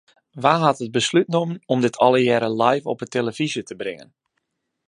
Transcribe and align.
Wa 0.43 0.53
hat 0.63 0.79
it 0.85 0.95
beslút 0.97 1.27
nommen 1.35 1.57
om 1.73 1.79
dit 1.81 1.99
allegearre 2.05 2.49
live 2.63 2.87
op 2.93 3.01
'e 3.01 3.07
telefyzje 3.15 3.61
te 3.65 3.75
bringen? 3.81 4.09